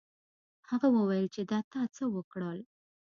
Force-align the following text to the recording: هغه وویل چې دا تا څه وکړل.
هغه 0.69 0.87
وویل 0.97 1.27
چې 1.35 1.41
دا 1.51 1.59
تا 1.71 1.81
څه 1.95 2.03
وکړل. 2.15 2.59